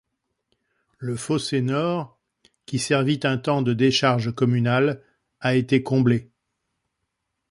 [0.97, 2.17] Le fossé nord
[2.65, 5.03] qui servit un temps de décharge communale
[5.41, 6.31] a été comblé.